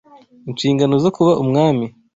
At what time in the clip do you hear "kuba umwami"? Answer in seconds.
1.15-1.85